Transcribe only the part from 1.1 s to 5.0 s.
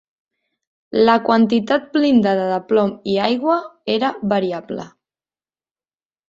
quantitat blindada de plom i aigua era variable.